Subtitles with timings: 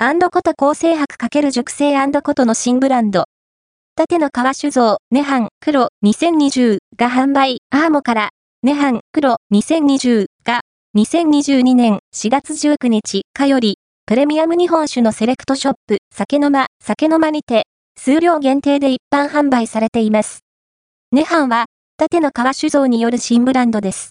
[0.00, 3.24] アンドコト構成白×熟成アンドコトの新ブランド。
[3.96, 8.28] 縦の革酒造、ネハン黒2020が販売、アーモから、
[8.62, 10.60] ネハン黒2020が
[10.96, 17.64] 2022年4月19日かより、プレミアム日本酒のセレクトショップ、酒の間、酒の間にて、
[17.98, 20.44] 数量限定で一般販売されています。
[21.10, 21.64] ネハンは、
[21.96, 24.06] 縦の川酒造による新ブランドです。